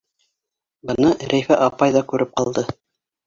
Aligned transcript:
Быны 0.91 1.11
Рәйфә 1.33 1.57
апай 1.65 1.93
ҙа 1.97 2.03
күреп 2.13 2.33
ҡалды. 2.41 2.65